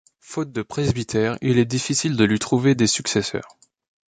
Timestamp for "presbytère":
0.63-1.37